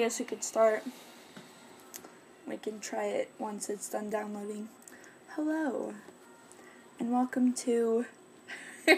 guess 0.00 0.18
we 0.18 0.24
could 0.24 0.42
start. 0.42 0.82
We 2.48 2.56
can 2.56 2.80
try 2.80 3.04
it 3.04 3.30
once 3.38 3.68
it's 3.68 3.90
done 3.90 4.08
downloading. 4.08 4.70
Hello, 5.36 5.92
and 6.98 7.12
welcome 7.12 7.52
to 7.52 8.06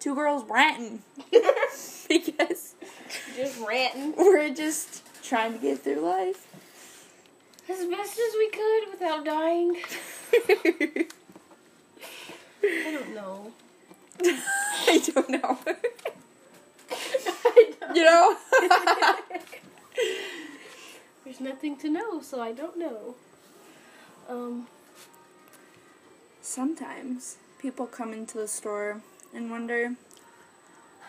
Two 0.00 0.14
Girls 0.14 0.44
Ranting. 0.50 1.02
because 2.08 2.74
Just 3.34 3.58
ranting 3.66 4.14
we're 4.18 4.52
just 4.52 5.02
trying 5.22 5.54
to 5.54 5.58
get 5.58 5.78
through 5.78 6.00
life. 6.00 6.46
as 7.66 7.86
best 7.86 8.18
as 8.18 8.34
we 8.36 8.50
could 8.50 8.90
without 8.90 9.24
dying. 9.24 9.76
I 12.62 12.92
don't 12.92 13.14
know. 13.14 13.50
I 14.20 14.98
don't 15.14 15.30
know. 15.30 15.58
I 17.46 17.72
don't. 17.80 17.96
you 17.96 18.04
know? 18.04 18.36
There's 21.36 21.52
nothing 21.52 21.76
to 21.78 21.88
know, 21.90 22.20
so 22.20 22.40
I 22.40 22.52
don't 22.52 22.78
know. 22.78 23.16
Um, 24.28 24.68
Sometimes 26.40 27.38
people 27.58 27.86
come 27.86 28.12
into 28.12 28.38
the 28.38 28.46
store 28.46 29.00
and 29.34 29.50
wonder, 29.50 29.94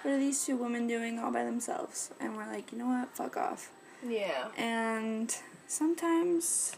what 0.02 0.12
are 0.14 0.18
these 0.18 0.44
two 0.44 0.56
women 0.56 0.88
doing 0.88 1.20
all 1.20 1.32
by 1.32 1.44
themselves? 1.44 2.10
And 2.20 2.36
we're 2.36 2.48
like, 2.48 2.72
you 2.72 2.80
know 2.80 2.88
what? 2.88 3.10
Fuck 3.16 3.38
off. 3.38 3.70
yeah. 4.08 4.48
And 4.58 5.36
sometimes 5.68 6.76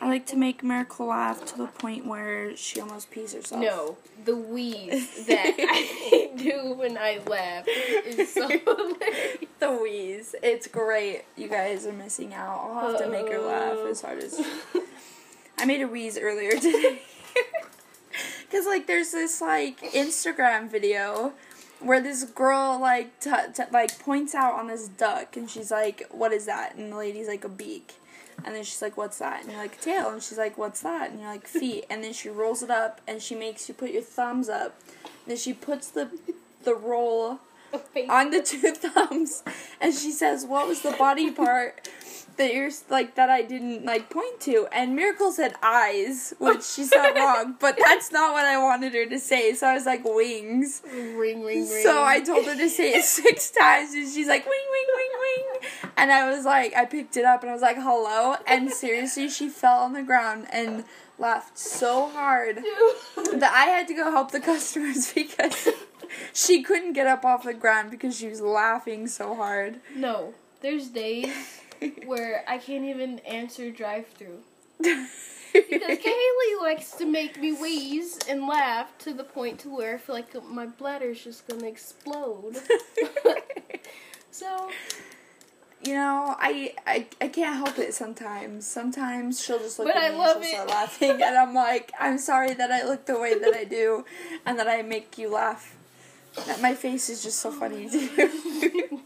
I 0.00 0.08
like 0.08 0.26
to 0.26 0.36
make 0.36 0.62
Miracle 0.62 1.06
laugh 1.06 1.44
to 1.46 1.58
the 1.58 1.66
point 1.66 2.06
where 2.06 2.56
she 2.56 2.80
almost 2.80 3.10
pees 3.10 3.32
herself. 3.34 3.60
No, 3.60 3.96
the 4.24 4.36
wheeze 4.36 5.26
that 5.26 5.54
I 5.58 6.30
do 6.36 6.74
when 6.74 6.96
I 6.96 7.18
laugh 7.26 7.64
is 7.66 8.32
so 8.32 8.46
hilarious. 8.48 9.38
The 9.58 9.72
wheeze. 9.72 10.34
It's 10.42 10.68
great. 10.68 11.24
You 11.36 11.48
guys 11.48 11.84
are 11.86 11.92
missing 11.92 12.32
out. 12.32 12.70
I'll 12.72 12.90
have 12.92 13.00
to 13.02 13.08
make 13.10 13.28
her 13.28 13.40
laugh 13.40 13.78
as 13.90 14.00
hard 14.02 14.18
as. 14.22 14.36
Oh. 14.38 14.84
I 15.58 15.64
made 15.64 15.82
a 15.82 15.88
wheeze 15.88 16.16
earlier 16.16 16.52
today. 16.60 17.02
Because, 18.42 18.66
like, 18.66 18.86
there's 18.86 19.10
this, 19.10 19.40
like, 19.40 19.80
Instagram 19.92 20.70
video 20.70 21.32
where 21.80 22.00
this 22.00 22.24
girl, 22.24 22.78
like, 22.80 23.18
t- 23.20 23.30
t- 23.54 23.62
like 23.72 23.98
points 23.98 24.34
out 24.34 24.54
on 24.54 24.68
this 24.68 24.88
duck 24.88 25.36
and 25.36 25.48
she's 25.50 25.70
like, 25.70 26.06
what 26.10 26.32
is 26.32 26.46
that? 26.46 26.74
And 26.76 26.92
the 26.92 26.96
lady's 26.96 27.28
like, 27.28 27.44
a 27.44 27.48
beak. 27.48 27.94
And 28.44 28.54
then 28.54 28.62
she's 28.62 28.82
like, 28.82 28.96
what's 28.96 29.18
that? 29.18 29.42
And 29.42 29.50
you're 29.50 29.60
like, 29.60 29.80
tail. 29.80 30.10
And 30.10 30.22
she's 30.22 30.38
like, 30.38 30.56
what's 30.56 30.80
that? 30.82 31.10
And 31.10 31.20
you're 31.20 31.28
like, 31.30 31.46
feet. 31.46 31.86
And 31.90 32.02
then 32.02 32.12
she 32.12 32.28
rolls 32.28 32.62
it 32.62 32.70
up 32.70 33.00
and 33.06 33.20
she 33.20 33.34
makes 33.34 33.68
you 33.68 33.74
put 33.74 33.90
your 33.90 34.02
thumbs 34.02 34.48
up. 34.48 34.78
And 35.02 35.26
then 35.26 35.36
she 35.36 35.52
puts 35.52 35.88
the 35.88 36.10
the 36.64 36.74
roll 36.74 37.38
on 38.08 38.30
the 38.30 38.42
two 38.42 38.72
thumbs. 38.74 39.42
And 39.80 39.94
she 39.94 40.10
says 40.10 40.44
what 40.44 40.68
was 40.68 40.82
the 40.82 40.92
body 40.92 41.30
part 41.30 41.88
that 42.36 42.54
you're 42.54 42.70
like 42.88 43.16
that 43.16 43.28
I 43.28 43.42
didn't 43.42 43.84
like 43.84 44.10
point 44.10 44.40
to? 44.40 44.68
And 44.72 44.94
Miracle 44.94 45.32
said 45.32 45.54
eyes 45.62 46.34
which 46.38 46.64
she 46.64 46.84
said 46.84 47.12
wrong 47.16 47.56
but 47.60 47.78
that's 47.78 48.12
not 48.12 48.32
what 48.32 48.44
I 48.44 48.58
wanted 48.58 48.94
her 48.94 49.06
to 49.06 49.18
say. 49.18 49.54
So 49.54 49.66
I 49.66 49.74
was 49.74 49.86
like 49.86 50.04
wings. 50.04 50.82
Ring, 50.92 51.16
ring, 51.16 51.42
ring. 51.44 51.66
so 51.82 52.02
I 52.02 52.20
told 52.20 52.46
her 52.46 52.56
to 52.56 52.68
say 52.68 52.94
it 52.94 53.04
six 53.04 53.50
times 53.50 53.94
and 53.94 54.08
she's 54.08 54.28
like 54.28 54.44
wing 54.44 54.66
wing 54.70 54.86
wing 54.96 55.10
wing. 55.20 55.70
And 55.96 56.12
I 56.12 56.30
was 56.34 56.44
like 56.44 56.74
I 56.74 56.84
picked 56.84 57.16
it 57.16 57.24
up 57.24 57.42
and 57.42 57.50
I 57.50 57.52
was 57.52 57.62
like 57.62 57.76
hello? 57.78 58.36
And 58.46 58.70
seriously 58.70 59.28
she 59.28 59.48
fell 59.48 59.80
on 59.80 59.92
the 59.92 60.02
ground 60.02 60.46
and 60.50 60.84
laughed 61.18 61.58
so 61.58 62.08
hard 62.08 62.56
that 63.16 63.52
I 63.52 63.64
had 63.70 63.88
to 63.88 63.94
go 63.94 64.10
help 64.10 64.30
the 64.30 64.40
customers 64.40 65.12
because 65.12 65.68
she 66.32 66.62
couldn't 66.62 66.92
get 66.92 67.06
up 67.06 67.24
off 67.24 67.44
the 67.44 67.54
ground 67.54 67.90
because 67.90 68.16
she 68.18 68.28
was 68.28 68.40
laughing 68.40 69.06
so 69.06 69.34
hard. 69.34 69.80
No, 69.94 70.34
there's 70.60 70.88
days 70.88 71.32
where 72.06 72.44
I 72.48 72.58
can't 72.58 72.84
even 72.84 73.20
answer 73.20 73.70
drive-through 73.70 74.38
because 74.78 75.08
Kaylee 75.54 76.60
likes 76.62 76.92
to 76.92 77.06
make 77.06 77.40
me 77.40 77.52
wheeze 77.52 78.18
and 78.28 78.46
laugh 78.46 78.96
to 78.98 79.12
the 79.12 79.24
point 79.24 79.60
to 79.60 79.74
where 79.74 79.94
I 79.94 79.98
feel 79.98 80.14
like 80.14 80.44
my 80.44 80.66
bladder's 80.66 81.22
just 81.22 81.46
gonna 81.48 81.66
explode. 81.66 82.58
so 84.30 84.70
you 85.84 85.94
know, 85.94 86.34
I, 86.38 86.74
I 86.86 87.06
I 87.20 87.28
can't 87.28 87.56
help 87.56 87.78
it 87.78 87.94
sometimes. 87.94 88.66
Sometimes 88.66 89.42
she'll 89.42 89.58
just 89.58 89.78
look 89.78 89.88
But 89.88 89.96
at 89.96 90.02
I 90.02 90.10
me 90.10 90.16
love 90.18 90.36
and 90.36 90.44
she'll 90.44 90.54
start 90.54 90.68
laughing, 90.68 91.22
and 91.22 91.38
I'm 91.38 91.54
like, 91.54 91.92
I'm 91.98 92.18
sorry 92.18 92.52
that 92.54 92.70
I 92.70 92.84
look 92.84 93.06
the 93.06 93.18
way 93.18 93.38
that 93.38 93.54
I 93.54 93.64
do, 93.64 94.04
and 94.44 94.58
that 94.58 94.68
I 94.68 94.82
make 94.82 95.16
you 95.18 95.32
laugh. 95.32 95.76
That 96.46 96.60
my 96.60 96.74
face 96.74 97.08
is 97.08 97.22
just 97.22 97.38
so 97.38 97.50
funny 97.50 97.88
to 97.88 97.98
you. 97.98 99.00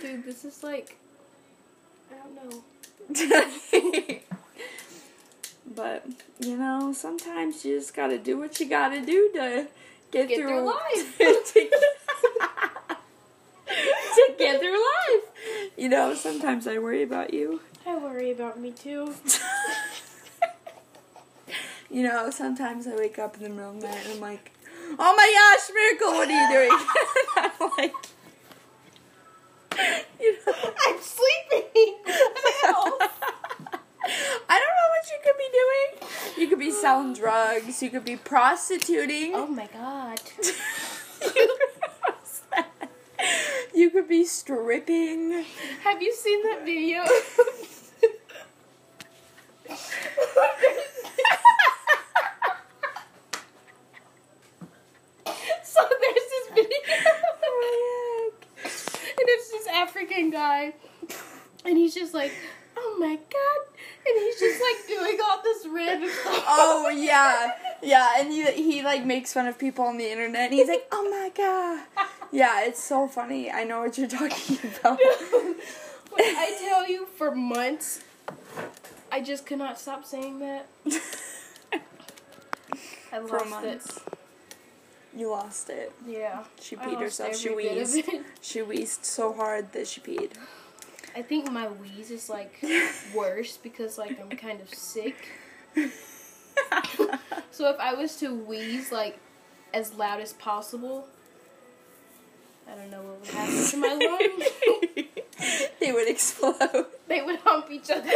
Dude, 0.00 0.24
this 0.24 0.44
is 0.44 0.62
like 0.62 0.96
I 2.10 2.16
don't 2.16 2.34
know. 2.50 2.62
but 5.74 6.06
you 6.40 6.56
know, 6.56 6.92
sometimes 6.92 7.64
you 7.64 7.78
just 7.78 7.94
gotta 7.94 8.18
do 8.18 8.38
what 8.38 8.58
you 8.60 8.68
gotta 8.68 9.00
do 9.00 9.30
to 9.34 9.66
get, 10.10 10.28
Get 10.28 10.38
through, 10.38 10.48
through 10.48 10.62
life. 10.62 11.18
to, 11.18 11.68
to 13.66 14.34
get 14.38 14.60
through 14.60 14.72
life. 14.72 15.22
You 15.76 15.88
know, 15.88 16.14
sometimes 16.14 16.66
I 16.66 16.78
worry 16.78 17.02
about 17.02 17.34
you. 17.34 17.60
I 17.86 17.96
worry 17.96 18.30
about 18.30 18.58
me 18.58 18.70
too. 18.70 19.14
You 21.90 22.02
know, 22.02 22.30
sometimes 22.30 22.86
I 22.88 22.96
wake 22.96 23.18
up 23.20 23.36
in 23.36 23.42
the 23.44 23.48
middle 23.50 23.70
of 23.70 23.80
the 23.80 23.86
night 23.86 24.00
and 24.04 24.14
I'm 24.14 24.20
like, 24.20 24.50
oh 24.98 25.14
my 25.16 25.32
gosh, 25.34 25.70
Miracle, 25.74 26.12
what 26.12 26.28
are 26.28 26.32
you 26.32 26.48
doing? 26.52 26.70
I'm 27.36 27.70
like, 27.78 27.94
you 30.20 30.36
know. 30.46 30.54
I'm 30.86 30.98
sleeping. 31.00 31.96
I 34.48 34.60
don't 34.60 34.76
know 34.78 34.88
what 34.90 35.04
you 35.10 35.18
could 35.22 35.38
be 35.38 35.48
doing. 35.52 35.88
You 36.38 36.46
could 36.48 36.58
be 36.58 36.70
selling 36.70 37.12
drugs. 37.14 37.82
You 37.82 37.90
could 37.90 38.04
be 38.04 38.16
prostituting. 38.16 39.32
oh 39.34 39.46
my 39.46 39.66
god. 39.72 40.20
you 43.74 43.90
could 43.90 44.08
be 44.08 44.24
stripping. 44.24 45.44
Have 45.82 46.02
you 46.02 46.12
seen 46.14 46.42
that 46.44 46.64
video? 46.64 47.04
so 55.62 55.80
there's 56.00 56.14
this 56.14 56.48
video. 56.54 56.68
Oh 57.46 58.32
and 59.16 59.28
it's 59.28 59.50
this 59.64 59.74
African 59.74 60.30
guy. 60.30 60.74
And 61.64 61.76
he's 61.76 61.94
just 61.94 62.14
like, 62.14 62.32
oh 62.76 62.96
my 62.98 63.16
god. 63.16 63.76
And 64.06 64.18
he's 64.18 64.38
just 64.38 64.60
like 64.60 64.86
doing 64.86 65.18
all 65.24 65.42
this 65.42 65.66
random 65.66 66.10
stuff. 66.20 66.44
Oh 66.46 66.88
yeah, 66.88 67.52
yeah, 67.82 68.16
and 68.18 68.30
he 68.30 68.44
he 68.52 68.82
like 68.82 69.04
makes 69.04 69.32
fun 69.32 69.46
of 69.46 69.58
people 69.58 69.84
on 69.84 69.96
the 69.96 70.10
internet. 70.10 70.50
And 70.50 70.54
he's 70.54 70.68
like, 70.68 70.86
oh 70.92 71.08
my 71.10 71.30
god. 71.34 72.06
Yeah, 72.30 72.64
it's 72.64 72.82
so 72.82 73.06
funny. 73.08 73.50
I 73.50 73.64
know 73.64 73.80
what 73.80 73.96
you're 73.96 74.08
talking 74.08 74.58
about. 74.80 74.98
When 76.10 76.22
I 76.24 76.56
tell 76.60 76.88
you 76.88 77.06
for 77.06 77.34
months, 77.34 78.00
I 79.10 79.20
just 79.20 79.46
could 79.46 79.58
not 79.58 79.80
stop 79.80 80.04
saying 80.04 80.38
that. 80.38 80.68
I 83.12 83.18
lost 83.18 83.46
For 83.46 83.66
it. 83.66 84.13
You 85.16 85.30
lost 85.30 85.70
it. 85.70 85.92
Yeah. 86.06 86.44
She 86.60 86.76
peed 86.76 86.98
herself. 86.98 87.36
She 87.36 87.50
every 87.50 87.64
bit 87.64 87.82
of 87.82 87.92
wheezed. 87.92 88.10
She 88.40 88.62
wheezed 88.62 89.04
so 89.04 89.32
hard 89.32 89.72
that 89.72 89.86
she 89.86 90.00
peed. 90.00 90.32
I 91.16 91.22
think 91.22 91.50
my 91.50 91.68
wheeze 91.68 92.10
is 92.10 92.28
like 92.28 92.62
worse 93.14 93.56
because 93.56 93.98
like 93.98 94.18
I'm 94.20 94.36
kind 94.36 94.60
of 94.60 94.68
sick. 94.74 95.28
So 97.54 97.70
if 97.70 97.78
I 97.78 97.94
was 97.94 98.16
to 98.16 98.34
wheeze 98.34 98.90
like 98.90 99.16
as 99.72 99.94
loud 99.94 100.20
as 100.20 100.32
possible, 100.32 101.06
I 102.68 102.74
don't 102.74 102.90
know 102.90 103.00
what 103.00 103.20
would 103.20 103.28
happen 103.28 103.64
to 103.64 103.76
my 103.76 103.94
lungs. 103.94 104.44
they 105.78 105.92
would 105.92 106.08
explode. 106.08 106.86
they 107.06 107.22
would 107.22 107.38
hump 107.44 107.70
each 107.70 107.90
other. 107.90 108.10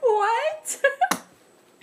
what? 0.00 0.80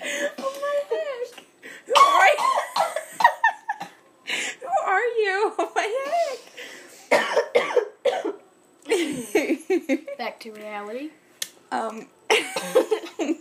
oh 0.02 0.60
my 0.62 0.80
heck. 0.90 1.44
Who 1.86 1.94
are 2.02 2.28
you? 2.28 4.34
Who 4.62 4.68
are 4.88 5.06
you? 5.06 5.54
Oh 5.60 5.72
my 5.76 5.88
heck. 6.06 6.40
Back 10.24 10.40
to 10.40 10.54
reality. 10.54 11.10
um 11.70 12.08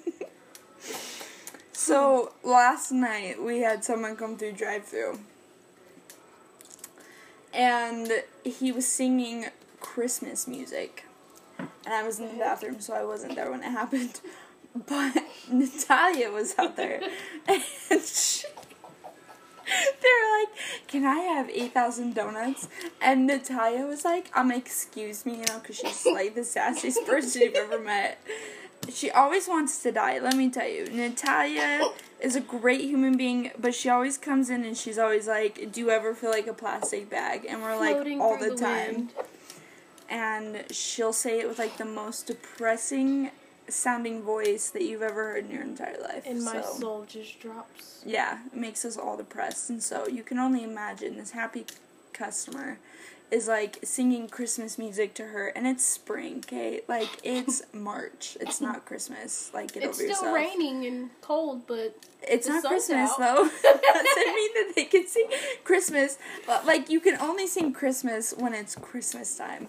So 1.72 2.32
last 2.42 2.90
night 2.90 3.40
we 3.40 3.60
had 3.60 3.84
someone 3.84 4.16
come 4.16 4.36
through 4.36 4.54
drive 4.54 4.84
through. 4.84 5.20
And 7.54 8.10
he 8.42 8.72
was 8.72 8.84
singing 8.88 9.46
Christmas 9.78 10.48
music. 10.48 11.04
And 11.56 11.94
I 11.94 12.02
was 12.02 12.18
in 12.18 12.26
the 12.26 12.34
bathroom 12.34 12.80
so 12.80 12.94
I 12.94 13.04
wasn't 13.04 13.36
there 13.36 13.48
when 13.52 13.60
it 13.62 13.70
happened. 13.70 14.20
But 14.74 15.14
Natalia 15.52 16.32
was 16.32 16.56
out 16.58 16.76
there 16.76 17.00
and 17.46 17.62
she, 18.02 18.46
they 20.02 20.08
were 20.08 20.40
like, 20.40 20.88
Can 20.88 21.04
I 21.04 21.18
have 21.20 21.48
8,000 21.48 22.14
donuts? 22.14 22.68
And 23.00 23.26
Natalia 23.26 23.86
was 23.86 24.04
like, 24.04 24.30
um, 24.36 24.50
excuse 24.50 25.24
me, 25.24 25.32
you 25.32 25.44
know, 25.48 25.58
because 25.60 25.76
she's 25.76 26.06
like 26.12 26.34
the 26.34 26.42
sassiest 26.42 27.06
person 27.06 27.42
you've 27.42 27.54
ever 27.54 27.78
met. 27.78 28.20
She 28.92 29.10
always 29.10 29.46
wants 29.46 29.80
to 29.84 29.92
die, 29.92 30.18
let 30.18 30.34
me 30.34 30.50
tell 30.50 30.68
you. 30.68 30.86
Natalia 30.90 31.82
is 32.20 32.34
a 32.34 32.40
great 32.40 32.80
human 32.80 33.16
being, 33.16 33.52
but 33.58 33.74
she 33.74 33.88
always 33.88 34.18
comes 34.18 34.50
in 34.50 34.64
and 34.64 34.76
she's 34.76 34.98
always 34.98 35.28
like, 35.28 35.70
do 35.72 35.80
you 35.80 35.90
ever 35.90 36.14
feel 36.14 36.30
like 36.30 36.48
a 36.48 36.52
plastic 36.54 37.08
bag? 37.08 37.46
And 37.48 37.62
we're 37.62 37.78
like, 37.78 37.94
Floating 37.94 38.20
all 38.20 38.36
the, 38.38 38.50
the 38.50 38.56
time. 38.56 39.10
And 40.10 40.64
she'll 40.70 41.12
say 41.12 41.40
it 41.40 41.48
with 41.48 41.58
like 41.58 41.78
the 41.78 41.84
most 41.84 42.26
depressing 42.26 43.30
sounding 43.72 44.22
voice 44.22 44.70
that 44.70 44.82
you've 44.82 45.02
ever 45.02 45.24
heard 45.24 45.44
in 45.46 45.50
your 45.50 45.62
entire 45.62 46.00
life. 46.00 46.24
And 46.26 46.44
my 46.44 46.60
so. 46.60 46.78
soul 46.80 47.04
just 47.08 47.40
drops. 47.40 48.02
Yeah, 48.06 48.38
it 48.46 48.56
makes 48.56 48.84
us 48.84 48.96
all 48.96 49.16
depressed. 49.16 49.70
And 49.70 49.82
so 49.82 50.06
you 50.06 50.22
can 50.22 50.38
only 50.38 50.62
imagine 50.64 51.16
this 51.16 51.32
happy 51.32 51.66
customer 52.12 52.78
is 53.32 53.48
like 53.48 53.78
singing 53.82 54.28
Christmas 54.28 54.78
music 54.78 55.14
to 55.14 55.24
her, 55.24 55.48
and 55.48 55.66
it's 55.66 55.84
spring, 55.84 56.42
okay? 56.44 56.82
Like, 56.86 57.08
it's 57.24 57.62
March. 57.72 58.36
It's 58.40 58.60
not 58.60 58.84
Christmas. 58.84 59.50
Like, 59.54 59.72
get 59.72 59.84
It's 59.84 59.98
over 59.98 60.12
still 60.14 60.34
raining 60.34 60.84
and 60.86 61.10
cold, 61.22 61.66
but 61.66 61.96
It's 62.22 62.46
not 62.46 62.62
Christmas, 62.62 63.10
out. 63.12 63.18
though. 63.18 63.44
that 63.62 63.80
doesn't 64.04 64.34
mean 64.34 64.50
that 64.54 64.72
they 64.76 64.84
can 64.84 65.06
sing 65.08 65.28
Christmas. 65.64 66.18
But, 66.46 66.66
like, 66.66 66.90
you 66.90 67.00
can 67.00 67.18
only 67.20 67.46
sing 67.46 67.72
Christmas 67.72 68.34
when 68.36 68.52
it's 68.54 68.76
Christmas 68.76 69.34
time. 69.36 69.68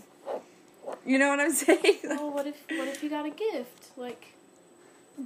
You 1.06 1.20
know 1.20 1.30
what 1.30 1.40
I'm 1.40 1.52
saying? 1.66 2.00
well, 2.04 2.32
what 2.32 2.48
if 2.48 2.56
what 2.72 2.88
if 2.88 3.04
you 3.04 3.10
got 3.10 3.26
a 3.26 3.30
gift? 3.30 3.98
Like 3.98 4.26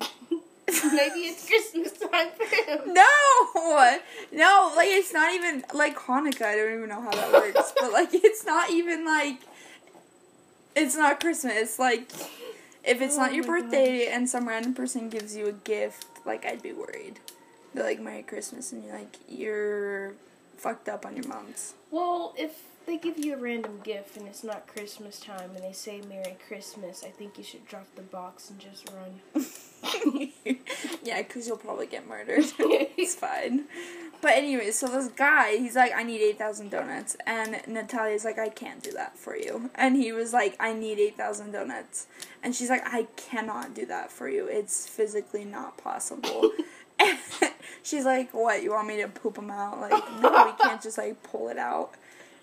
maybe 0.67 1.19
it's 1.29 1.47
Christmas 1.47 1.93
time 1.93 2.29
for 2.35 2.43
him. 2.45 2.93
No, 2.93 3.99
no, 4.31 4.73
like 4.75 4.89
it's 4.89 5.13
not 5.13 5.33
even 5.33 5.63
like 5.73 5.97
Hanukkah. 5.97 6.45
I 6.45 6.55
don't 6.55 6.73
even 6.77 6.89
know 6.89 7.01
how 7.01 7.11
that 7.11 7.31
works, 7.31 7.73
but 7.79 7.91
like 7.91 8.09
it's 8.13 8.45
not 8.45 8.69
even 8.71 9.05
like 9.05 9.39
it's 10.75 10.95
not 10.95 11.19
Christmas. 11.19 11.79
Like 11.79 12.11
if 12.83 13.01
it's 13.01 13.15
Oh 13.15 13.21
not 13.21 13.33
your 13.33 13.45
birthday 13.45 14.07
and 14.07 14.29
some 14.29 14.47
random 14.47 14.73
person 14.73 15.09
gives 15.09 15.35
you 15.35 15.47
a 15.47 15.53
gift, 15.53 16.05
like 16.25 16.45
I'd 16.45 16.61
be 16.61 16.73
worried. 16.73 17.19
They're 17.73 17.83
like 17.83 17.99
Merry 17.99 18.23
Christmas, 18.23 18.71
and 18.71 18.83
you're 18.83 18.93
like 18.95 19.17
you're 19.29 20.13
fucked 20.57 20.89
up 20.89 21.05
on 21.05 21.15
your 21.15 21.27
mom's. 21.27 21.73
Well, 21.91 22.33
if 22.37 22.63
they 22.85 22.97
give 22.97 23.17
you 23.17 23.33
a 23.33 23.37
random 23.37 23.81
gift 23.83 24.17
and 24.17 24.27
it's 24.27 24.43
not 24.43 24.65
Christmas 24.67 25.19
time 25.19 25.51
and 25.55 25.63
they 25.63 25.73
say 25.73 26.01
Merry 26.07 26.37
Christmas, 26.47 27.03
I 27.05 27.09
think 27.09 27.37
you 27.37 27.43
should 27.43 27.67
drop 27.67 27.85
the 27.95 28.01
box 28.01 28.49
and 28.49 28.59
just 28.59 28.89
run. 28.89 29.43
yeah, 31.03 31.21
because 31.21 31.47
you'll 31.47 31.57
probably 31.57 31.85
get 31.85 32.07
murdered. 32.07 32.45
it's 32.59 33.15
fine. 33.15 33.65
But 34.21 34.31
anyway, 34.31 34.71
so 34.71 34.87
this 34.87 35.09
guy, 35.09 35.57
he's 35.57 35.75
like, 35.75 35.91
I 35.95 36.03
need 36.03 36.21
8,000 36.21 36.69
donuts. 36.69 37.17
And 37.27 37.61
Natalia's 37.67 38.25
like, 38.25 38.39
I 38.39 38.49
can't 38.49 38.81
do 38.81 38.91
that 38.93 39.17
for 39.17 39.35
you. 39.35 39.69
And 39.75 39.95
he 39.95 40.11
was 40.11 40.33
like, 40.33 40.55
I 40.59 40.73
need 40.73 40.97
8,000 40.97 41.51
donuts. 41.51 42.07
And 42.41 42.55
she's 42.55 42.69
like, 42.69 42.83
I 42.85 43.07
cannot 43.15 43.75
do 43.75 43.85
that 43.85 44.11
for 44.11 44.27
you. 44.29 44.47
It's 44.47 44.87
physically 44.87 45.45
not 45.45 45.77
possible. 45.77 46.51
she's 47.87 48.05
like, 48.05 48.33
What? 48.33 48.61
You 48.63 48.71
want 48.71 48.87
me 48.87 49.01
to 49.01 49.07
poop 49.07 49.35
them 49.35 49.49
out? 49.49 49.79
Like, 49.79 50.21
no, 50.21 50.45
we 50.45 50.63
can't 50.63 50.81
just 50.81 50.97
like 50.97 51.21
pull 51.23 51.49
it 51.49 51.57
out. 51.57 51.91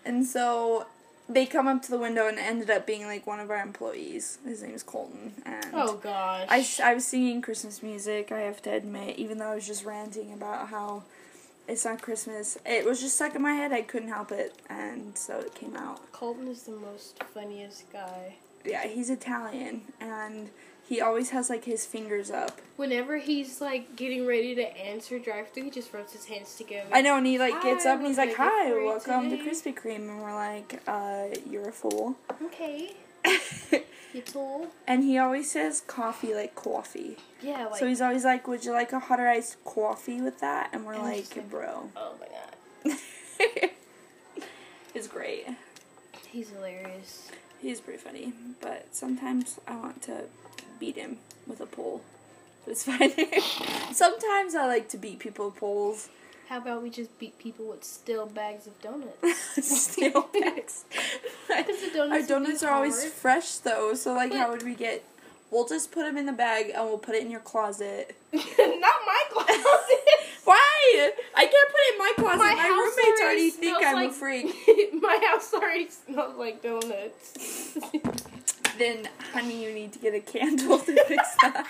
And 0.05 0.25
so 0.27 0.87
they 1.29 1.47
come 1.47 1.67
up 1.67 1.83
to 1.83 1.91
the 1.91 1.99
window 1.99 2.29
and 2.29 2.39
ended 2.39 2.71
up 2.71 2.87
being 2.87 3.07
like 3.07 3.27
one 3.27 3.41
of 3.41 3.51
our 3.51 3.61
employees. 3.61 4.39
His 4.45 4.63
name 4.63 4.75
is 4.75 4.83
Colton. 4.83 5.33
And 5.47 5.67
Oh 5.73 5.95
gosh. 5.97 6.79
I, 6.81 6.91
I 6.91 6.95
was 6.95 7.07
singing 7.07 7.41
Christmas 7.43 7.83
music, 7.83 8.31
I 8.31 8.41
have 8.41 8.61
to 8.63 8.71
admit, 8.71 9.17
even 9.17 9.39
though 9.39 9.53
I 9.53 9.55
was 9.55 9.67
just 9.67 9.85
ranting 9.85 10.33
about 10.33 10.69
how 10.69 11.05
it's 11.67 11.85
not 11.87 12.03
Christmas. 12.03 12.59
It 12.67 12.85
was 12.85 13.01
just 13.01 13.17
stuck 13.17 13.35
in 13.35 13.41
my 13.43 13.55
head, 13.55 13.73
I 13.73 13.81
couldn't 13.83 14.11
help 14.11 14.33
it, 14.33 14.55
and 14.69 15.17
so 15.17 15.39
it 15.41 15.55
came 15.55 15.77
out. 15.77 16.13
Colton 16.13 16.47
is 16.49 16.65
the 16.65 16.73
most 16.73 17.23
funniest 17.33 17.91
guy. 17.91 18.37
Yeah, 18.65 18.87
he's 18.87 19.11
Italian, 19.11 19.83
and 20.01 20.51
he 20.89 21.01
always 21.01 21.31
has 21.31 21.51
like 21.51 21.65
his 21.65 21.85
fingers 21.87 22.31
up. 22.31 22.61
Whenever 22.77 23.19
he's 23.19 23.61
like 23.61 23.95
getting 23.97 24.27
ready 24.27 24.55
to 24.55 24.77
answer 24.77 25.19
drive 25.19 25.49
through, 25.51 25.65
he 25.65 25.71
just 25.71 25.93
rubs 25.93 26.13
his 26.13 26.25
hands 26.27 26.55
together. 26.57 26.89
I 26.93 27.03
know, 27.03 27.17
and 27.17 27.27
he 27.27 27.39
like 27.39 27.63
gets 27.63 27.85
up 27.87 27.99
and 27.99 28.07
he's 28.07 28.19
like, 28.19 28.35
can 28.35 28.47
I 28.49 28.65
get 28.69 28.75
Hi, 28.77 28.85
welcome 28.85 29.31
to? 29.31 29.37
Krispy 29.39 29.75
Kreme, 29.75 30.09
and 30.09 30.21
we're 30.23 30.35
like, 30.35 30.81
uh, 30.87 31.27
you're 31.49 31.69
a 31.69 31.73
fool. 31.73 32.17
Okay. 32.43 32.93
you 34.13 34.21
fool. 34.23 34.69
and 34.87 35.03
he 35.03 35.17
always 35.17 35.51
says 35.51 35.83
coffee 35.87 36.35
like 36.35 36.55
coffee. 36.55 37.17
Yeah, 37.43 37.67
like 37.67 37.81
so 37.81 37.87
he's 37.87 38.01
always 38.03 38.25
like, 38.25 38.47
Would 38.47 38.65
you 38.65 38.73
like 38.73 38.93
a 38.93 38.99
hot 38.99 39.19
or 39.21 39.27
iced 39.29 39.63
coffee 39.65 40.21
with 40.21 40.41
that? 40.41 40.71
And 40.73 40.85
we're 40.85 40.93
And 40.95 41.03
like, 41.05 41.35
like- 41.37 41.51
Bro. 41.51 41.91
oh 41.97 42.15
my 42.21 42.93
god. 42.93 42.99
it's 44.95 45.09
great. 45.09 45.47
He's 46.31 46.51
hilarious. 46.51 47.31
He's 47.61 47.81
pretty 47.81 47.99
funny, 47.99 48.33
but 48.61 48.89
sometimes 48.93 49.59
I 49.67 49.77
want 49.77 50.03
to 50.03 50.25
beat 50.79 50.97
him 50.97 51.19
with 51.47 51.61
a 51.61 51.67
pole. 51.67 52.03
But 52.65 52.73
it's 52.73 52.85
fine. 53.89 53.95
sometimes 53.95 54.55
I 54.55 54.67
like 54.67 54.89
to 54.91 54.99
beat 54.99 55.19
people 55.19 55.47
with 55.47 55.57
poles. 55.57 56.09
How 56.49 56.59
about 56.59 56.83
we 56.83 56.91
just 56.91 57.19
beat 57.19 57.39
people 57.39 57.67
with 57.67 57.85
still 57.85 58.27
bags 58.27 58.67
of 58.67 58.81
donuts? 58.83 59.17
Steel 59.63 60.29
bags. 60.41 60.85
The 61.49 61.55
Our 61.55 61.63
donuts 62.09 62.29
donuts 62.29 62.63
are 62.63 62.73
always 62.73 63.05
fresh 63.05 63.57
though, 63.57 63.95
so 63.95 64.13
like, 64.13 64.33
how 64.33 64.51
would 64.51 64.63
we 64.63 64.75
get? 64.75 65.03
We'll 65.51 65.67
just 65.67 65.93
put 65.93 66.05
them 66.05 66.17
in 66.17 66.27
the 66.27 66.33
bag 66.33 66.73
and 66.75 66.85
we'll 66.85 66.99
put 66.99 67.15
it 67.15 67.23
in 67.23 67.31
your 67.31 67.41
closet. 67.41 68.17
Not 68.33 68.43
my 68.59 69.23
closet. 69.31 70.01
Why? 70.45 71.13
I 71.35 71.47
can't 71.47 71.71
put 71.71 71.81
it 71.81 71.93
in 71.93 71.99
my 71.99 72.13
closet. 72.17 72.39
My, 72.39 72.55
house 72.55 72.97
roommates 72.97 73.21
already 73.21 73.51
think 73.51 73.83
like, 74.07 74.13
freak. 74.15 74.55
my 75.01 75.19
house 75.31 75.53
already 75.55 75.89
smells 75.89 76.37
like 76.39 76.63
donuts. 76.63 77.79
Then, 78.77 79.09
honey, 79.33 79.65
you 79.65 79.73
need 79.73 79.93
to 79.93 80.01
get 80.01 80.15
a 80.15 80.21
candle 80.21 80.81
to 80.81 81.05
fix 81.05 81.37
that. 81.43 81.69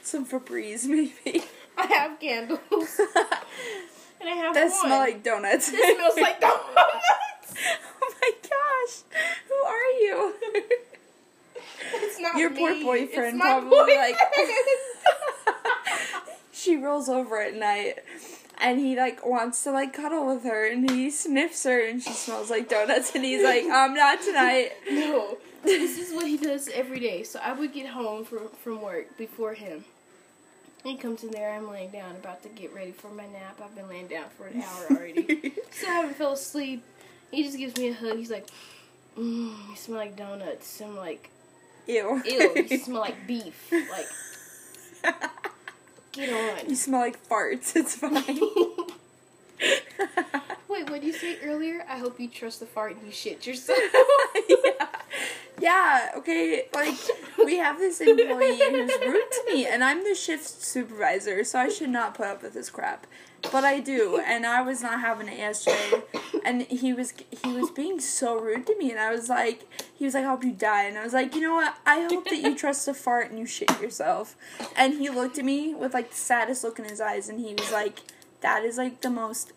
Some 0.00 0.24
Febreze, 0.24 0.86
maybe. 0.86 1.42
I 1.76 1.86
have 1.86 2.20
candles. 2.20 3.00
And 4.20 4.30
I 4.30 4.32
have 4.34 4.54
that 4.54 4.70
one. 4.70 4.80
smell 4.80 4.98
like 5.00 5.22
donuts. 5.22 5.70
This 5.70 5.96
smells 5.96 6.16
like 6.16 6.40
donuts. 6.40 6.66
oh 8.02 8.14
my 8.22 8.30
gosh, 8.42 9.20
who 9.48 9.54
are 9.66 9.90
you? 10.00 10.34
It's 11.92 12.18
not 12.20 12.36
Your 12.38 12.50
me. 12.50 12.56
poor 12.58 12.74
boyfriend 12.82 13.40
probably, 13.40 13.96
like- 13.96 14.16
she 16.52 16.76
rolls 16.76 17.08
over 17.08 17.40
at 17.42 17.54
night, 17.54 17.98
and 18.60 18.78
he 18.78 18.96
like 18.96 19.24
wants 19.24 19.62
to 19.64 19.70
like 19.70 19.92
cuddle 19.92 20.26
with 20.26 20.44
her, 20.44 20.70
and 20.70 20.90
he 20.90 21.10
sniffs 21.10 21.64
her, 21.64 21.86
and 21.86 22.02
she 22.02 22.12
smells 22.12 22.50
like 22.50 22.68
donuts, 22.68 23.14
and 23.14 23.24
he's 23.24 23.42
like, 23.44 23.64
"Um, 23.64 23.94
not 23.94 24.20
tonight." 24.22 24.72
no, 24.90 25.38
this 25.62 25.98
is 25.98 26.14
what 26.14 26.26
he 26.26 26.36
does 26.36 26.68
every 26.68 27.00
day. 27.00 27.22
So 27.22 27.40
I 27.42 27.52
would 27.52 27.72
get 27.72 27.88
home 27.88 28.24
from 28.24 28.48
from 28.62 28.80
work 28.82 29.16
before 29.18 29.54
him. 29.54 29.84
He 30.84 30.96
comes 30.96 31.24
in 31.24 31.32
there. 31.32 31.52
I'm 31.52 31.68
laying 31.68 31.90
down, 31.90 32.14
about 32.16 32.42
to 32.44 32.48
get 32.48 32.72
ready 32.72 32.92
for 32.92 33.08
my 33.08 33.26
nap. 33.26 33.60
I've 33.62 33.74
been 33.74 33.88
laying 33.88 34.06
down 34.06 34.26
for 34.36 34.46
an 34.46 34.62
hour 34.62 34.86
already. 34.92 35.52
so 35.72 35.88
i 35.88 35.90
haven't 35.90 36.14
fell 36.14 36.32
asleep. 36.32 36.84
He 37.32 37.42
just 37.42 37.58
gives 37.58 37.76
me 37.76 37.88
a 37.88 37.94
hug. 37.94 38.16
He's 38.16 38.30
like, 38.30 38.46
mm, 39.18 39.68
"You 39.70 39.76
smell 39.76 39.98
like 39.98 40.16
donuts." 40.16 40.80
I'm 40.80 40.96
like, 40.96 41.30
Ew. 41.86 42.22
"Ew, 42.24 42.66
you 42.70 42.78
smell 42.84 43.00
like 43.00 43.26
beef." 43.26 43.70
Like, 43.72 44.06
get 46.16 46.32
on. 46.62 46.68
you 46.68 46.76
smell 46.76 47.00
like 47.00 47.28
farts. 47.28 47.76
It's 47.76 47.94
fine. 47.96 48.40
Wait, 50.68 50.90
what 50.90 51.00
did 51.00 51.04
you 51.04 51.12
say 51.12 51.38
earlier? 51.44 51.84
I 51.88 51.98
hope 51.98 52.18
you 52.20 52.28
trust 52.28 52.60
the 52.60 52.66
fart 52.66 52.96
and 52.96 53.06
you 53.06 53.12
shit 53.12 53.46
yourself. 53.46 53.78
yeah. 54.48 54.86
Yeah, 55.60 56.10
okay, 56.16 56.66
like, 56.74 56.94
we 57.44 57.56
have 57.56 57.78
this 57.78 58.00
employee 58.00 58.58
who's 58.58 58.90
rude 59.00 59.30
to 59.30 59.44
me, 59.46 59.66
and 59.66 59.82
I'm 59.82 60.04
the 60.04 60.14
shift 60.14 60.44
supervisor, 60.44 61.44
so 61.44 61.58
I 61.58 61.68
should 61.68 61.88
not 61.88 62.14
put 62.14 62.26
up 62.26 62.42
with 62.42 62.52
this 62.52 62.68
crap. 62.68 63.06
But 63.52 63.64
I 63.64 63.80
do, 63.80 64.20
and 64.24 64.44
I 64.44 64.60
was 64.62 64.82
not 64.82 65.00
having 65.00 65.28
it 65.28 65.38
yesterday, 65.38 66.02
and 66.44 66.62
he 66.62 66.92
was 66.92 67.14
he 67.30 67.52
was 67.52 67.70
being 67.70 68.00
so 68.00 68.38
rude 68.38 68.66
to 68.66 68.76
me, 68.76 68.90
and 68.90 68.98
I 68.98 69.12
was 69.12 69.28
like, 69.28 69.66
he 69.94 70.04
was 70.04 70.14
like, 70.14 70.24
I 70.24 70.28
hope 70.28 70.44
you 70.44 70.52
die, 70.52 70.84
and 70.84 70.98
I 70.98 71.04
was 71.04 71.12
like, 71.12 71.34
you 71.34 71.40
know 71.40 71.54
what, 71.54 71.74
I 71.86 72.02
hope 72.10 72.24
that 72.24 72.42
you 72.42 72.54
trust 72.58 72.88
a 72.88 72.94
fart 72.94 73.30
and 73.30 73.38
you 73.38 73.46
shit 73.46 73.80
yourself. 73.80 74.36
And 74.76 74.94
he 74.94 75.08
looked 75.10 75.38
at 75.38 75.44
me 75.44 75.74
with, 75.74 75.94
like, 75.94 76.10
the 76.10 76.16
saddest 76.16 76.64
look 76.64 76.78
in 76.78 76.86
his 76.86 77.00
eyes, 77.00 77.28
and 77.28 77.40
he 77.40 77.54
was 77.54 77.72
like, 77.72 78.00
that 78.40 78.64
is, 78.64 78.78
like, 78.78 79.00
the 79.00 79.10
most 79.10 79.52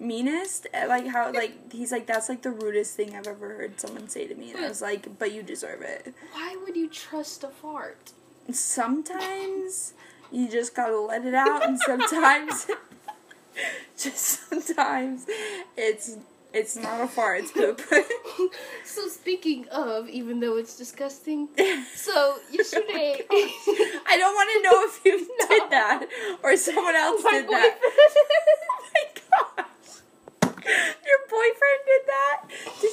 meanest 0.00 0.66
eh, 0.72 0.86
like 0.86 1.06
how 1.08 1.32
like 1.32 1.72
he's 1.72 1.90
like 1.90 2.06
that's 2.06 2.28
like 2.28 2.42
the 2.42 2.50
rudest 2.50 2.94
thing 2.96 3.16
i've 3.16 3.26
ever 3.26 3.48
heard 3.48 3.80
someone 3.80 4.08
say 4.08 4.26
to 4.26 4.34
me. 4.34 4.52
And 4.52 4.64
i 4.64 4.68
was 4.68 4.80
like 4.82 5.18
but 5.18 5.32
you 5.32 5.42
deserve 5.42 5.82
it. 5.82 6.14
Why 6.32 6.56
would 6.64 6.76
you 6.76 6.88
trust 6.88 7.44
a 7.44 7.48
fart? 7.48 8.12
sometimes 8.50 9.92
you 10.32 10.48
just 10.48 10.74
gotta 10.74 10.98
let 10.98 11.24
it 11.26 11.34
out 11.34 11.66
and 11.66 11.78
sometimes 11.78 12.66
just 13.98 14.48
sometimes 14.48 15.26
it's 15.76 16.16
it's 16.54 16.74
not 16.76 17.00
a 17.02 17.06
fart 17.06 17.40
it's 17.40 17.52
poop. 17.52 17.80
So 18.84 19.06
speaking 19.08 19.68
of, 19.68 20.08
even 20.08 20.40
though 20.40 20.56
it's 20.56 20.76
disgusting, 20.76 21.48
so 21.94 22.38
yesterday 22.50 23.20
i 23.30 24.16
don't 24.18 24.34
want 24.34 24.48
to 24.54 24.62
know 24.66 24.78
if 24.88 25.00
you 25.04 25.18
did 25.48 25.70
that 25.70 26.06
or 26.42 26.56
someone 26.56 26.96
else 26.96 27.22
my 27.22 27.30
did 27.32 27.48
that. 27.48 27.76
boyfriend. 27.78 27.82
oh 27.82 28.57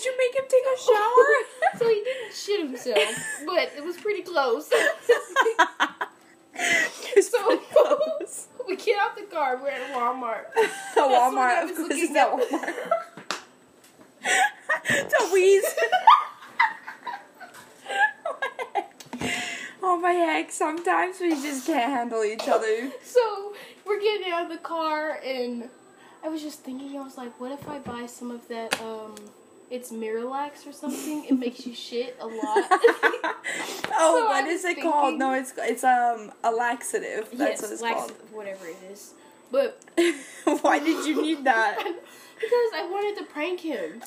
Did 0.05 0.11
you 0.11 0.17
make 0.19 0.35
him 0.35 0.45
take 0.47 0.63
a 0.63 0.77
shower? 0.79 1.25
so 1.79 1.89
he 1.89 2.03
didn't 2.03 2.33
shit 2.35 2.59
himself, 2.59 3.43
but 3.43 3.71
it 3.75 3.83
was 3.83 3.97
pretty 3.97 4.21
close. 4.21 4.69
so 7.21 7.57
close. 7.57 8.47
we 8.67 8.75
get 8.75 8.99
out 8.99 9.15
the 9.17 9.23
car. 9.23 9.59
We're 9.59 9.69
at 9.69 9.91
Walmart. 9.93 10.43
A 10.57 10.99
Walmart, 10.99 11.63
of 11.63 11.75
course, 11.75 11.89
it's 11.93 12.15
at 12.15 12.29
Walmart. 12.29 12.75
wheeze. 15.33 15.65
Oh 19.81 19.97
my 19.97 20.11
heck, 20.11 20.51
sometimes 20.51 21.19
we 21.19 21.31
just 21.31 21.65
can't 21.65 21.91
handle 21.91 22.23
each 22.23 22.47
other. 22.47 22.91
So 23.03 23.55
we're 23.87 23.99
getting 23.99 24.31
out 24.31 24.43
of 24.43 24.49
the 24.49 24.59
car 24.59 25.19
and 25.25 25.69
I 26.23 26.27
was 26.27 26.43
just 26.43 26.59
thinking, 26.59 26.95
I 26.95 27.01
was 27.01 27.17
like, 27.17 27.39
what 27.39 27.51
if 27.51 27.67
I 27.67 27.79
buy 27.79 28.05
some 28.05 28.29
of 28.29 28.47
that 28.49 28.79
um 28.81 29.15
it's 29.69 29.91
Miralax 29.91 30.67
or 30.67 30.71
something. 30.71 31.25
It 31.25 31.37
makes 31.37 31.65
you 31.65 31.73
shit 31.73 32.15
a 32.19 32.25
lot. 32.27 32.35
oh, 32.71 34.19
So 34.19 34.25
what 34.27 34.47
is 34.47 34.63
it 34.65 34.81
called? 34.81 35.17
No, 35.17 35.33
it's 35.33 35.53
it's 35.57 35.83
um 35.83 36.31
a 36.43 36.51
laxative. 36.51 37.29
That's 37.33 37.39
yes, 37.39 37.61
what 37.61 37.71
it's 37.71 37.81
lax- 37.81 37.95
called. 37.99 38.13
whatever 38.31 38.67
it 38.67 38.77
is. 38.91 39.13
But 39.51 39.79
Why 40.61 40.79
did 40.79 41.05
you 41.05 41.21
need 41.21 41.43
that? 41.45 41.77
because 42.35 42.71
I 42.75 42.87
wanted 42.91 43.17
to 43.19 43.31
prank 43.31 43.61
him. 43.61 44.01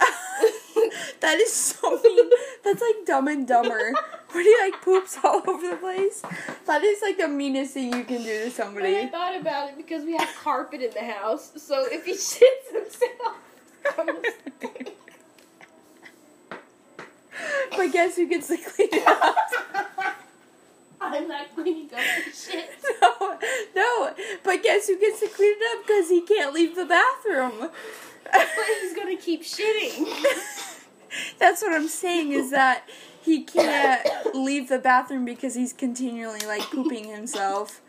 that 1.20 1.38
is 1.38 1.52
so 1.52 2.00
mean. 2.02 2.30
That's 2.64 2.80
like 2.82 3.06
Dumb 3.06 3.28
and 3.28 3.46
Dumber, 3.46 3.92
where 4.32 4.42
he 4.42 4.70
like 4.70 4.82
poops 4.82 5.16
all 5.24 5.42
over 5.46 5.70
the 5.70 5.76
place. 5.76 6.22
That 6.66 6.82
is 6.82 7.00
like 7.02 7.16
the 7.18 7.28
meanest 7.28 7.74
thing 7.74 7.94
you 7.94 8.04
can 8.04 8.22
do 8.22 8.50
to 8.50 8.64
And 8.66 8.86
I 8.86 9.06
thought 9.06 9.40
about 9.40 9.70
it 9.70 9.76
because 9.76 10.04
we 10.04 10.16
have 10.16 10.28
carpet 10.36 10.82
in 10.82 10.90
the 10.90 11.04
house, 11.04 11.52
so 11.56 11.86
if 11.90 12.04
he 12.04 12.12
shits 12.12 12.72
himself, 12.72 13.36
But 17.70 17.92
guess 17.92 18.16
who 18.16 18.26
gets 18.28 18.48
to 18.48 18.56
clean 18.56 18.88
it 18.92 19.06
up? 19.06 19.36
I'm 21.00 21.28
not 21.28 21.54
cleaning 21.54 21.86
up 21.86 22.00
the 22.24 22.32
shit. 22.32 22.70
No, 23.00 23.38
no. 23.74 24.14
But 24.42 24.62
guess 24.62 24.88
who 24.88 24.98
gets 24.98 25.20
to 25.20 25.28
clean 25.28 25.54
it 25.56 25.78
up? 25.78 25.86
Because 25.86 26.08
he 26.08 26.20
can't 26.22 26.52
leave 26.52 26.74
the 26.74 26.84
bathroom. 26.84 27.70
But 28.32 28.48
he's 28.80 28.94
gonna 28.94 29.16
keep 29.16 29.42
shitting. 29.42 30.06
That's 31.38 31.62
what 31.62 31.72
I'm 31.72 31.88
saying 31.88 32.32
is 32.32 32.50
that 32.50 32.84
he 33.22 33.44
can't 33.44 34.34
leave 34.34 34.68
the 34.68 34.78
bathroom 34.78 35.24
because 35.24 35.54
he's 35.54 35.72
continually 35.72 36.40
like 36.46 36.62
pooping 36.62 37.04
himself, 37.04 37.80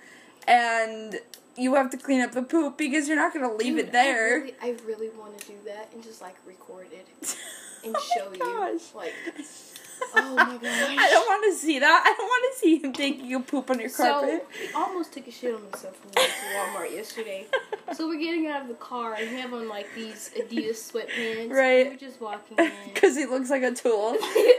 and 0.48 1.20
you 1.58 1.76
have 1.76 1.90
to 1.92 1.98
clean 1.98 2.22
up 2.22 2.32
the 2.32 2.44
poop 2.44 2.78
because 2.78 3.08
you're 3.08 3.18
not 3.18 3.34
gonna 3.34 3.54
leave 3.54 3.76
Dude, 3.76 3.88
it 3.88 3.92
there. 3.92 4.36
I 4.36 4.40
really, 4.40 4.56
I 4.62 4.76
really 4.86 5.10
want 5.10 5.38
to 5.40 5.48
do 5.48 5.56
that 5.66 5.90
and 5.94 6.04
just 6.04 6.22
like 6.22 6.36
record 6.46 6.88
it 6.92 7.08
and 7.84 7.96
Oh 7.98 8.10
show 8.16 8.32
you. 8.34 8.80
Like, 8.96 9.14
oh 10.16 10.36
my 10.36 10.58
gosh. 10.58 10.98
I 10.98 11.10
don't 11.12 11.26
want 11.28 11.44
to 11.54 11.60
see 11.60 11.80
that. 11.80 12.04
I 12.06 12.14
don't 12.18 12.28
want 12.28 12.54
to 12.54 12.60
see 12.60 12.78
him 12.80 12.94
taking 12.94 13.34
a 13.34 13.40
poop 13.40 13.70
on 13.70 13.80
your 13.80 13.90
So 13.90 14.04
carpet. 14.04 14.46
he 14.68 14.74
almost 14.74 15.14
took 15.14 15.28
a 15.28 15.32
shit 15.32 15.54
on 15.54 15.62
himself 15.62 15.98
when 16.04 16.14
we 16.16 16.22
went 16.22 16.34
to 16.34 16.90
Walmart 16.90 16.96
yesterday. 16.96 17.46
So 17.96 18.08
we're 18.08 18.20
getting 18.20 18.46
out 18.46 18.62
of 18.62 18.68
the 18.68 18.76
car 18.76 19.16
and 19.16 19.32
we 19.32 19.38
have 19.42 19.52
on 19.52 19.68
like 19.68 19.88
these 19.96 20.30
Adidas 20.40 20.92
sweatpants. 20.92 21.50
Right. 21.50 21.88
We're 21.90 21.98
just 21.98 22.22
walking 22.22 22.56
in 22.60 22.72
Because 22.94 23.18
he 23.18 23.26
looks 23.26 23.50
like 23.50 23.64
a 23.64 23.72
tool. 23.74 24.14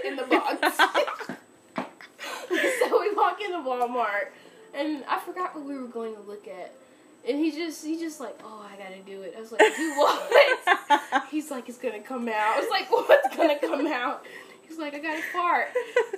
in 0.05 0.17
the 0.17 0.25
box. 0.29 0.77
so 1.77 3.01
we 3.01 3.15
walk 3.15 3.41
into 3.41 3.59
Walmart 3.59 4.31
and 4.75 5.05
I 5.09 5.21
forgot 5.21 5.55
what 5.55 5.65
we 5.65 5.77
were 5.79 5.87
going 5.87 6.15
to 6.17 6.21
look 6.23 6.49
at. 6.49 6.73
And 7.29 7.39
he 7.39 7.51
just 7.51 7.85
he 7.85 7.99
just 7.99 8.19
like, 8.21 8.39
oh, 8.43 8.67
I 8.71 8.77
gotta 8.77 9.01
do 9.05 9.23
it. 9.23 9.35
I 9.37 9.41
was 9.41 9.53
like, 9.53 9.61
do 9.61 9.95
what? 9.97 11.29
He's 11.31 11.51
like, 11.51 11.69
it's 11.69 11.79
gonna 11.79 12.01
come 12.01 12.29
out. 12.29 12.57
I 12.57 12.61
was 12.61 12.71
like, 12.71 12.91
what's 12.91 13.37
gonna 13.37 13.59
come 13.59 13.87
out? 13.87 14.25
He's 14.67 14.79
like, 14.79 14.95
I 14.95 14.99
gotta 14.99 15.23
fart. 15.33 15.69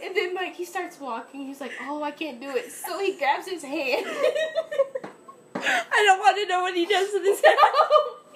And 0.02 0.14
then 0.14 0.35
like 0.35 0.54
he 0.54 0.64
starts 0.64 1.00
walking. 1.00 1.47
He's 1.47 1.61
like, 1.61 1.73
oh, 1.82 2.02
I 2.02 2.11
can't 2.12 2.40
do 2.40 2.50
it. 2.50 2.71
So 2.71 3.00
he 3.00 3.16
grabs 3.16 3.49
his 3.49 3.62
hand. 3.62 4.06
I 5.64 6.04
don't 6.06 6.18
want 6.18 6.37
to 6.38 6.47
know 6.47 6.62
what 6.62 6.75
he 6.75 6.87
does 6.87 7.09
with 7.12 7.23
his 7.25 7.40
head. 7.40 7.56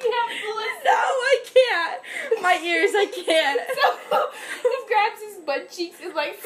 you 0.00 0.12
have 0.12 0.30
to 0.30 0.54
listen. 0.56 0.85
No, 0.85 0.92
I 0.92 1.44
can't. 1.44 2.42
My 2.42 2.61
ears, 2.64 2.90
I 2.94 3.06
can't. 3.06 3.61
So 4.11 4.70
he 4.70 4.76
grabs 4.88 5.20
his 5.23 5.37
butt 5.44 5.70
cheeks 5.70 5.99
and 6.02 6.14
like. 6.14 6.38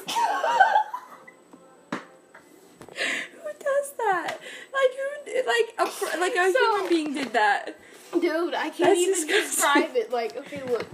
Does 3.71 3.93
that? 3.99 4.39
Like 4.73 4.93
who? 4.99 5.47
Like 5.47 5.69
a 5.79 6.19
like 6.19 6.35
a 6.35 6.53
So- 6.53 6.59
human 6.59 6.89
being 6.89 7.15
did 7.15 7.33
that. 7.35 7.77
Dude, 8.13 8.55
I 8.55 8.71
can't 8.71 8.77
That's 8.79 9.01
even 9.01 9.15
disgusting. 9.15 9.45
describe 9.83 9.97
it. 9.97 10.11
Like, 10.13 10.37
okay, 10.37 10.61
look. 10.69 10.85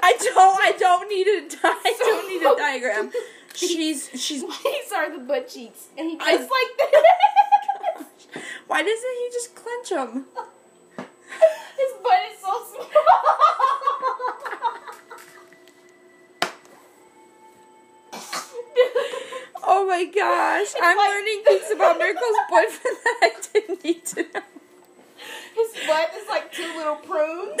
I 0.00 0.12
don't. 0.20 0.60
I 0.60 0.72
don't 0.78 1.08
need 1.08 1.26
a. 1.26 1.48
Di- 1.48 1.58
I 1.62 1.94
don't 1.98 2.28
need 2.28 2.42
a 2.42 2.54
diagram. 2.56 3.10
She's 3.54 4.10
she's. 4.14 4.42
These 4.64 4.92
are 4.94 5.10
the 5.10 5.24
butt 5.24 5.48
cheeks, 5.48 5.86
and 5.96 6.10
he 6.10 6.16
goes 6.16 6.28
I- 6.28 6.32
like 6.36 6.72
that. 6.92 8.42
Why 8.66 8.82
doesn't 8.82 9.14
he 9.20 9.28
just 9.32 9.54
clench 9.54 9.88
them? 9.88 10.26
Oh 19.68 19.84
my 19.86 20.04
gosh! 20.04 20.72
I'm 20.80 20.96
like- 20.96 21.08
learning 21.08 21.42
things 21.44 21.70
about 21.74 21.98
Miracle's 21.98 22.36
boyfriend 22.50 22.96
that 23.04 23.16
I 23.22 23.30
didn't 23.52 23.84
need 23.84 24.06
to 24.06 24.22
know. 24.22 24.40
His 25.56 25.72
butt 25.86 26.10
is 26.16 26.28
like 26.28 26.52
two 26.52 26.70
little 26.76 26.96
prunes. 26.96 27.60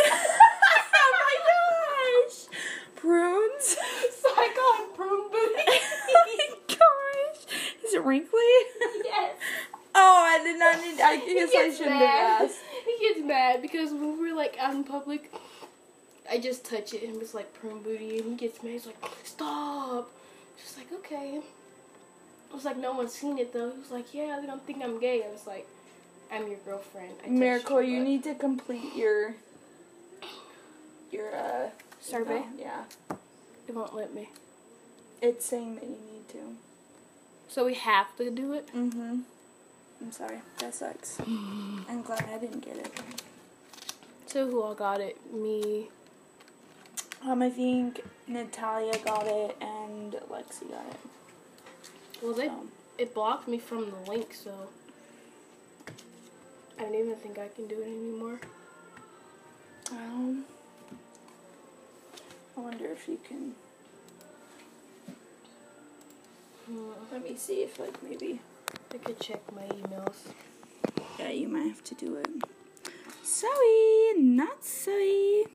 oh 0.94 1.12
my 1.24 1.36
gosh! 1.50 2.46
Prunes. 2.94 3.76
So 4.22 4.28
I 4.36 4.48
call 4.54 4.84
him 4.86 4.94
prune 4.94 5.30
booty. 5.30 5.62
oh 6.08 6.36
my 6.38 6.76
gosh! 6.76 7.56
Is 7.84 7.94
it 7.94 8.02
wrinkly? 8.04 8.38
yes. 9.04 9.34
Oh, 9.94 10.24
I 10.28 10.42
did 10.44 10.58
not 10.58 10.76
need. 10.78 11.00
I 11.00 11.16
guess 11.16 11.50
I 11.56 11.70
shouldn't 11.70 11.96
mad. 11.98 12.06
have 12.08 12.42
asked. 12.50 12.58
He 12.84 13.08
gets 13.08 13.26
mad 13.26 13.62
because 13.62 13.90
when 13.92 14.20
we're 14.20 14.36
like 14.36 14.56
out 14.60 14.74
in 14.74 14.84
public, 14.84 15.32
I 16.30 16.38
just 16.38 16.64
touch 16.66 16.92
it 16.94 17.02
and 17.02 17.20
it's 17.20 17.34
like 17.34 17.52
prune 17.54 17.82
booty, 17.82 18.18
and 18.18 18.30
he 18.32 18.36
gets 18.36 18.62
mad. 18.62 18.72
He's 18.72 18.86
like, 18.86 19.02
"Stop!" 19.24 20.10
Just 20.62 20.76
like, 20.78 20.92
okay. 20.92 21.40
Was 22.56 22.64
like, 22.64 22.78
"No 22.78 22.92
one's 22.94 23.12
seen 23.12 23.36
it 23.38 23.52
though." 23.52 23.70
He 23.70 23.78
was 23.78 23.90
like, 23.90 24.14
"Yeah, 24.14 24.38
they 24.40 24.46
don't 24.46 24.64
think 24.66 24.82
I'm 24.82 24.98
gay." 24.98 25.22
I 25.22 25.30
was 25.30 25.46
like, 25.46 25.68
"I'm 26.32 26.48
your 26.48 26.56
girlfriend." 26.64 27.12
I 27.24 27.28
Miracle, 27.28 27.82
your 27.82 27.98
you 27.98 28.02
need 28.04 28.24
to 28.24 28.34
complete 28.34 28.96
your 28.96 29.34
your 31.12 31.36
uh 31.36 31.68
survey. 32.00 32.42
Yeah, 32.58 32.84
It 33.68 33.74
won't 33.74 33.94
let 33.94 34.14
me. 34.14 34.30
it's 35.20 35.44
saying 35.44 35.74
that 35.76 35.84
you 35.84 35.98
need 36.12 36.28
to. 36.30 36.56
So 37.48 37.64
we 37.66 37.74
have 37.74 38.14
to 38.16 38.30
do 38.30 38.52
it. 38.54 38.68
Mm-hmm. 38.74 39.20
I'm 40.00 40.12
sorry. 40.12 40.40
That 40.58 40.74
sucks. 40.74 41.18
I'm 41.26 42.02
glad 42.02 42.24
I 42.34 42.38
didn't 42.38 42.64
get 42.64 42.76
it. 42.76 42.90
So 44.26 44.48
who 44.50 44.62
all 44.62 44.74
got 44.74 45.00
it? 45.00 45.16
Me. 45.32 45.88
Um, 47.22 47.42
I 47.42 47.50
think 47.50 48.02
Natalia 48.26 48.98
got 49.04 49.26
it 49.26 49.56
and 49.60 50.12
Lexi 50.30 50.68
got 50.70 50.86
it. 50.90 51.00
Well, 52.22 52.32
they 52.34 52.50
it 52.98 53.14
blocked 53.14 53.46
me 53.46 53.58
from 53.58 53.90
the 53.90 54.10
link, 54.10 54.32
so 54.34 54.52
I 56.78 56.82
don't 56.82 56.94
even 56.94 57.16
think 57.16 57.38
I 57.38 57.48
can 57.48 57.66
do 57.66 57.80
it 57.80 57.86
anymore. 57.86 58.40
Um, 59.90 60.44
I 62.56 62.60
wonder 62.60 62.86
if 62.86 63.06
you 63.06 63.18
can. 63.26 63.52
Hmm, 66.66 66.90
Let 67.12 67.22
me 67.22 67.36
see 67.36 67.62
if 67.62 67.78
like 67.78 68.02
maybe. 68.02 68.40
I 68.92 68.98
could 68.98 69.20
check 69.20 69.40
my 69.54 69.62
emails. 69.62 70.16
Yeah, 71.18 71.28
you 71.30 71.48
might 71.48 71.68
have 71.68 71.84
to 71.84 71.94
do 71.94 72.16
it. 72.16 72.28
Sorry, 73.22 74.14
not 74.16 74.64
sorry. 74.64 75.44